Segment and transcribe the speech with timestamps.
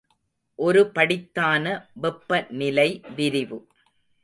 [0.59, 1.65] ஒருபடித்தான
[1.93, 3.59] வெப்ப நிலை விரிவு.